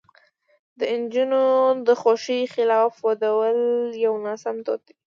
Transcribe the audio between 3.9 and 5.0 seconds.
یو ناسم دود دی.